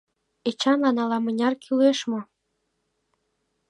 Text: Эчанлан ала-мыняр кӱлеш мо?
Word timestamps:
Эчанлан 0.49 0.97
ала-мыняр 1.03 1.53
кӱлеш 1.63 1.99
мо? 2.09 2.19